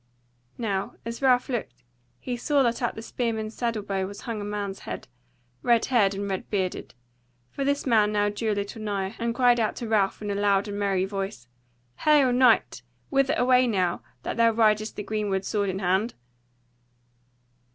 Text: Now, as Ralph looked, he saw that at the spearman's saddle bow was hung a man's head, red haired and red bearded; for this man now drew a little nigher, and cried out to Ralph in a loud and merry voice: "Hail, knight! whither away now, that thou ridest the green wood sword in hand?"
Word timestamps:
Now, 0.57 0.95
as 1.05 1.21
Ralph 1.21 1.47
looked, 1.47 1.83
he 2.19 2.35
saw 2.35 2.63
that 2.63 2.81
at 2.81 2.95
the 2.95 3.03
spearman's 3.03 3.53
saddle 3.53 3.83
bow 3.83 4.07
was 4.07 4.21
hung 4.21 4.41
a 4.41 4.43
man's 4.43 4.79
head, 4.79 5.07
red 5.61 5.85
haired 5.85 6.15
and 6.15 6.27
red 6.27 6.49
bearded; 6.49 6.95
for 7.51 7.63
this 7.63 7.85
man 7.85 8.11
now 8.11 8.27
drew 8.29 8.51
a 8.53 8.57
little 8.57 8.81
nigher, 8.81 9.13
and 9.19 9.35
cried 9.35 9.59
out 9.59 9.75
to 9.75 9.87
Ralph 9.87 10.19
in 10.23 10.31
a 10.31 10.33
loud 10.33 10.67
and 10.67 10.79
merry 10.79 11.05
voice: 11.05 11.47
"Hail, 11.97 12.33
knight! 12.33 12.81
whither 13.11 13.35
away 13.37 13.67
now, 13.67 14.01
that 14.23 14.37
thou 14.37 14.49
ridest 14.49 14.95
the 14.95 15.03
green 15.03 15.29
wood 15.29 15.45
sword 15.45 15.69
in 15.69 15.77
hand?" 15.77 16.15